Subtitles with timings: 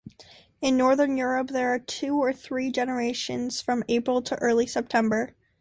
[0.61, 5.35] In northern Europe there are two or three generations from April to early September.